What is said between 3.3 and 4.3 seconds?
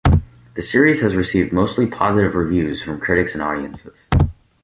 and audiences.